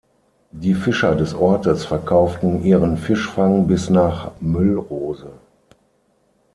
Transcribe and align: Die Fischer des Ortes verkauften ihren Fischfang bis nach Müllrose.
Die 0.49 0.73
Fischer 0.73 1.13
des 1.13 1.35
Ortes 1.35 1.85
verkauften 1.85 2.63
ihren 2.63 2.97
Fischfang 2.97 3.67
bis 3.67 3.91
nach 3.91 4.31
Müllrose. 4.41 5.31